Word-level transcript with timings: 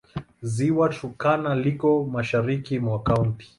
Ziwa 0.51 0.85
Turkana 0.95 1.51
liko 1.63 1.91
mashariki 2.15 2.73
mwa 2.85 2.99
kaunti. 3.07 3.45